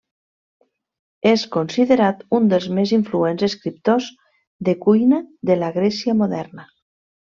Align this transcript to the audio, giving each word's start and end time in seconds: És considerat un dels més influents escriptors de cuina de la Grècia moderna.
És 1.31 1.43
considerat 1.57 2.25
un 2.39 2.49
dels 2.55 2.67
més 2.79 2.95
influents 2.99 3.45
escriptors 3.51 4.11
de 4.71 4.79
cuina 4.89 5.25
de 5.53 5.63
la 5.65 5.75
Grècia 5.81 6.23
moderna. 6.27 6.73